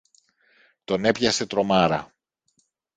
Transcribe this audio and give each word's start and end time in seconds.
Τον 0.83 1.05
έπιασε 1.05 1.45
τρομάρα. 1.47 2.13